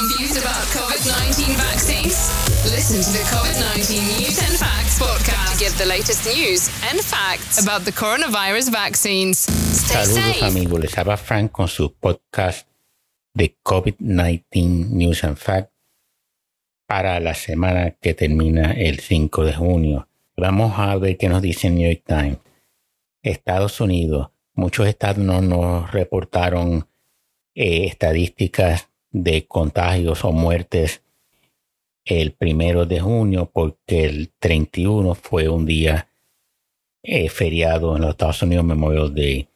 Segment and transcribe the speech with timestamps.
[0.00, 2.16] Confused about COVID 19 vaccines?
[2.64, 7.04] Listen to the COVID 19 News and Facts podcast to get the latest news and
[7.04, 9.40] facts about the coronavirus vaccines.
[9.40, 10.42] Stay Saludos safe.
[10.42, 12.66] amigos, les habla Frank con su podcast
[13.34, 15.70] de COVID-19 News and Fact
[16.86, 20.08] para la semana que termina el 5 de junio.
[20.34, 22.38] Vamos a ver qué nos dice New York Times.
[23.22, 26.88] Estados Unidos, muchos estados no nos reportaron
[27.54, 31.02] eh, estadísticas de contagios o muertes
[32.04, 36.08] el primero de junio porque el 31 fue un día
[37.02, 39.48] eh, feriado en los Estados Unidos, Memorial Day.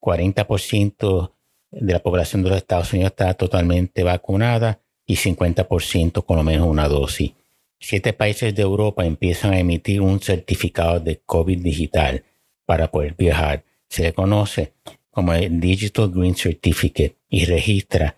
[0.00, 1.32] 40%
[1.70, 6.68] de la población de los Estados Unidos está totalmente vacunada y 50% con lo menos
[6.68, 7.32] una dosis.
[7.78, 12.24] Siete países de Europa empiezan a emitir un certificado de COVID digital
[12.64, 13.64] para poder viajar.
[13.88, 14.72] Se le conoce
[15.10, 18.16] como el Digital Green Certificate y registra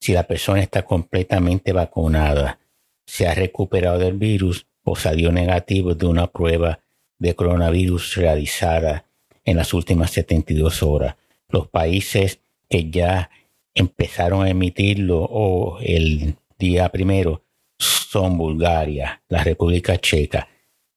[0.00, 2.58] si la persona está completamente vacunada,
[3.06, 6.80] se ha recuperado del virus o salió negativo de una prueba
[7.18, 9.04] de coronavirus realizada
[9.44, 11.16] en las últimas 72 horas.
[11.48, 13.30] Los países que ya
[13.74, 17.42] empezaron a emitirlo o el día primero
[17.78, 20.48] son Bulgaria, la República Checa,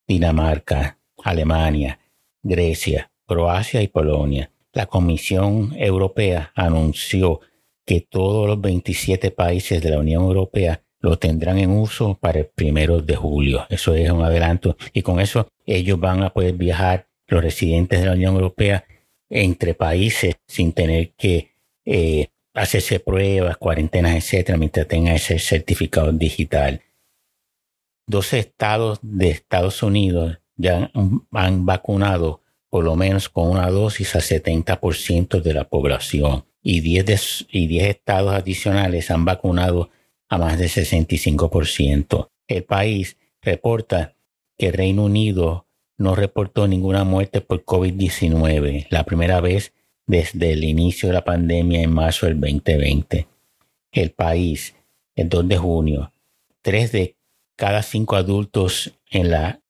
[0.08, 2.00] Dinamarca, Alemania,
[2.42, 4.50] Grecia, Croacia y Polonia.
[4.74, 7.42] La Comisión Europea anunció
[7.86, 12.46] que todos los 27 países de la Unión Europea lo tendrán en uso para el
[12.46, 13.66] primero de julio.
[13.70, 14.78] Eso es un adelanto.
[14.94, 18.86] Y con eso ellos van a poder viajar, los residentes de la Unión Europea,
[19.30, 21.52] entre países sin tener que
[21.86, 26.82] eh, hacerse pruebas, cuarentenas, etcétera, mientras tengan ese certificado digital.
[28.08, 34.16] 12 estados de Estados Unidos ya han, han vacunado por lo menos con una dosis
[34.16, 37.20] a 70% de la población y 10, de,
[37.52, 39.90] y 10 estados adicionales han vacunado
[40.30, 42.30] a más del 65%.
[42.48, 44.16] El país reporta
[44.58, 49.74] que Reino Unido no reportó ninguna muerte por COVID-19, la primera vez
[50.08, 53.28] desde el inicio de la pandemia en marzo del 2020.
[53.92, 54.76] El país,
[55.16, 56.14] el 2 de junio,
[56.62, 57.16] tres de
[57.56, 59.62] cada cinco adultos en, la,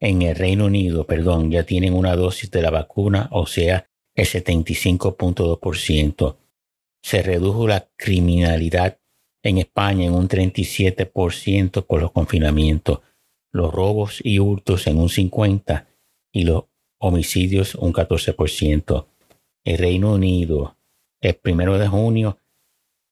[0.00, 4.26] en el Reino Unido perdón, ya tienen una dosis de la vacuna, o sea, el
[4.26, 6.36] 75.2%.
[7.06, 8.98] Se redujo la criminalidad
[9.44, 12.98] en España en un 37% por los confinamientos,
[13.52, 15.86] los robos y hurtos en un 50%
[16.32, 16.64] y los
[16.98, 19.06] homicidios un 14%.
[19.62, 20.76] El Reino Unido,
[21.20, 22.40] el primero de junio,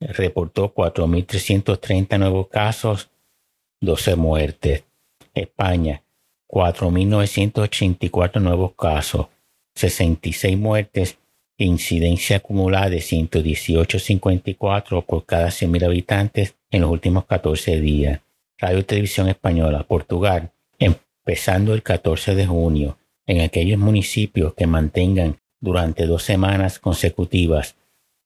[0.01, 3.13] reportó 4.330 nuevos casos,
[3.81, 4.83] 12 muertes.
[5.35, 6.03] España,
[6.49, 9.29] 4.984 nuevos casos,
[9.77, 11.17] 66 muertes
[11.59, 18.21] incidencia acumulada de 118.54 por cada 100.000 habitantes en los últimos 14 días.
[18.59, 26.07] Radio Televisión Española, Portugal, empezando el 14 de junio, en aquellos municipios que mantengan durante
[26.07, 27.77] dos semanas consecutivas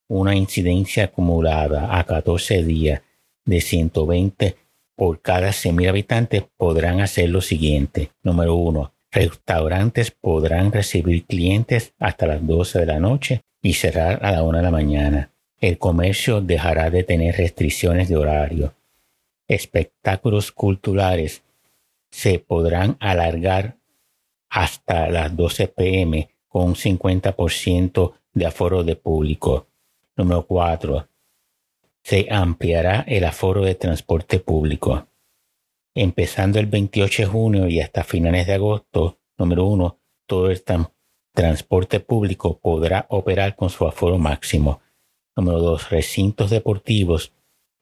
[0.08, 3.02] una incidencia acumulada a 14 días
[3.44, 4.56] de 120
[4.96, 8.10] por cada 100.000 habitantes podrán hacer lo siguiente.
[8.22, 14.32] Número uno, restaurantes podrán recibir clientes hasta las 12 de la noche y cerrar a
[14.32, 15.32] la 1 de la mañana.
[15.60, 18.74] El comercio dejará de tener restricciones de horario.
[19.48, 21.42] Espectáculos culturales
[22.10, 23.76] se podrán alargar
[24.48, 29.66] hasta las 12 pm con un 50% de aforo de público.
[30.16, 31.08] Número 4.
[32.02, 35.06] Se ampliará el aforo de transporte público.
[36.00, 39.98] Empezando el 28 de junio y hasta finales de agosto, número 1,
[40.28, 40.86] todo el tran
[41.34, 44.80] transporte público podrá operar con su aforo máximo.
[45.34, 45.90] Número 2.
[45.90, 47.32] Recintos deportivos,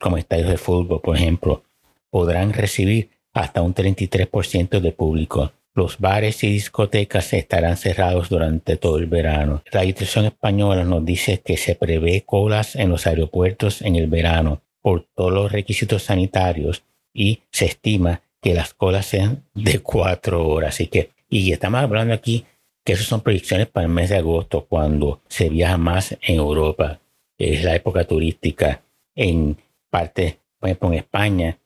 [0.01, 1.65] como estadios de fútbol, por ejemplo,
[2.09, 5.53] podrán recibir hasta un 33% de público.
[5.75, 9.63] Los bares y discotecas estarán cerrados durante todo el verano.
[9.73, 14.63] La Institución Española nos dice que se prevé colas en los aeropuertos en el verano
[14.81, 16.83] por todos los requisitos sanitarios
[17.17, 20.75] y se estima que las colas sean de cuatro horas.
[20.75, 22.45] Así que, y estamos hablando aquí
[22.85, 27.01] que esas son predicciones para el mes de agosto, cuando se viaja más en Europa.
[27.39, 28.83] Es la época turística.
[29.15, 29.57] En
[29.91, 31.59] parte, por ejemplo, en España,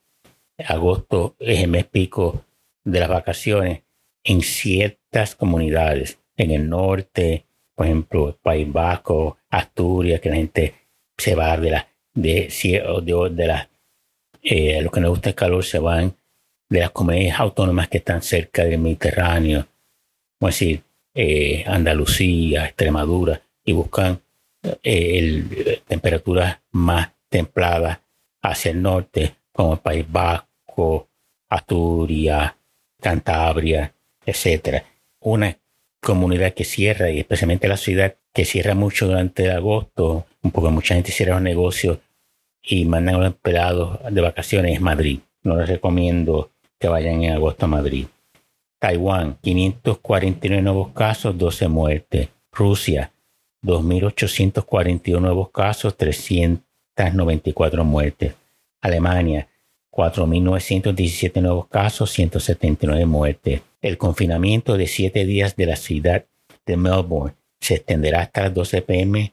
[0.67, 2.44] agosto es el mes pico
[2.85, 3.82] de las vacaciones
[4.23, 7.44] en ciertas comunidades, en el norte,
[7.75, 10.75] por ejemplo, País Vasco, Asturias, que la gente
[11.17, 13.69] se va de la, de, de, de las,
[14.42, 16.14] eh, a los que les gusta el calor se van
[16.69, 19.66] de las comunidades autónomas que están cerca del Mediterráneo,
[20.40, 20.82] a decir,
[21.14, 24.20] eh, Andalucía, Extremadura, y buscan
[24.82, 27.98] eh, temperaturas más templadas
[28.42, 31.08] hacia el norte, como el País Vasco,
[31.48, 32.54] Asturias,
[33.00, 33.92] Cantabria,
[34.25, 34.84] etc.
[35.20, 35.56] Una
[36.00, 41.12] comunidad que cierra, y especialmente la ciudad que cierra mucho durante agosto, porque mucha gente
[41.12, 41.98] cierra los negocios
[42.62, 45.20] y mandan a los empleados de vacaciones, es Madrid.
[45.42, 48.06] No les recomiendo que vayan en agosto a Madrid.
[48.78, 52.28] Taiwán, 549 nuevos casos, 12 muertes.
[52.52, 53.12] Rusia,
[53.62, 58.34] 2.841 nuevos casos, 394 muertes.
[58.80, 59.48] Alemania,
[59.90, 63.62] 4.917 nuevos casos, 179 muertes.
[63.82, 66.24] El confinamiento de siete días de la ciudad
[66.64, 69.32] de Melbourne se extenderá hasta las 12 pm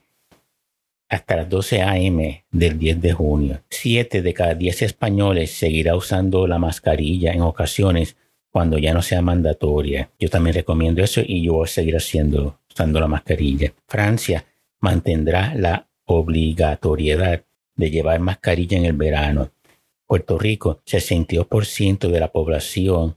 [1.08, 2.18] hasta las 12 am
[2.50, 3.60] del 10 de junio.
[3.70, 8.16] Siete de cada diez españoles seguirá usando la mascarilla en ocasiones
[8.50, 10.10] cuando ya no sea mandatoria.
[10.18, 13.72] Yo también recomiendo eso y yo voy a seguir haciendo, usando la mascarilla.
[13.86, 14.44] Francia
[14.80, 17.42] mantendrá la obligatoriedad
[17.76, 19.50] de llevar mascarilla en el verano.
[20.06, 23.16] Puerto Rico, 62% de la población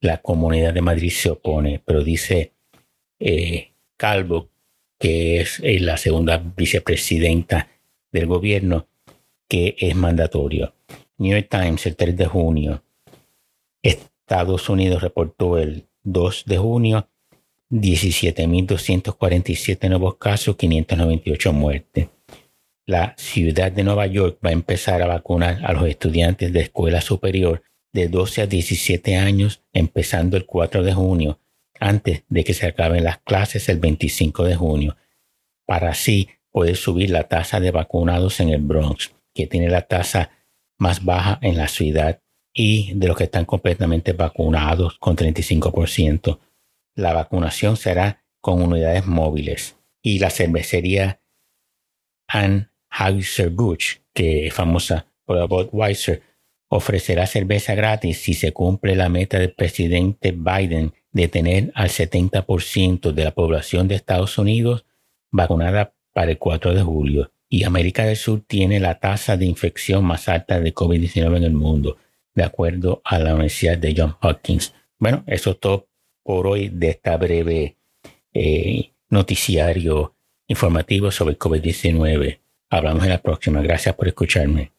[0.00, 2.52] la comunidad de Madrid se opone, pero dice
[3.20, 4.48] eh, Calvo,
[4.98, 7.68] que es la segunda vicepresidenta
[8.10, 8.88] del gobierno,
[9.48, 10.74] que es mandatorio.
[11.18, 12.82] New York Times, el 3 de junio,
[14.28, 17.08] Estados Unidos reportó el 2 de junio
[17.70, 22.08] 17.247 nuevos casos, 598 muertes.
[22.86, 27.00] La ciudad de Nueva York va a empezar a vacunar a los estudiantes de escuela
[27.02, 27.62] superior
[27.92, 31.38] de 12 a 17 años, empezando el 4 de junio,
[31.78, 34.96] antes de que se acaben las clases el 25 de junio,
[35.66, 40.32] para así poder subir la tasa de vacunados en el Bronx, que tiene la tasa
[40.78, 42.22] más baja en la ciudad
[42.58, 46.38] y de los que están completamente vacunados con 35%.
[46.94, 51.20] La vacunación será con unidades móviles y la cervecería
[52.28, 56.22] Anheuser-Busch, que es famosa por la Budweiser,
[56.68, 63.12] ofrecerá cerveza gratis si se cumple la meta del presidente Biden de tener al 70%
[63.12, 64.86] de la población de Estados Unidos
[65.30, 67.32] vacunada para el 4 de julio.
[67.50, 71.52] Y América del Sur tiene la tasa de infección más alta de COVID-19 en el
[71.52, 71.98] mundo
[72.36, 74.74] de acuerdo a la Universidad de Johns Hopkins.
[74.98, 75.88] Bueno, eso es todo
[76.22, 77.76] por hoy de esta breve
[78.32, 80.14] eh, noticiario
[80.46, 82.38] informativo sobre COVID-19.
[82.70, 83.60] Hablamos en la próxima.
[83.62, 84.75] Gracias por escucharme.